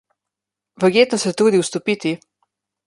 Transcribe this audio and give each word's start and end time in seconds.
Verjetno 0.85 1.21
se 1.25 1.37
trudi 1.43 1.61
vstopiti. 1.67 2.17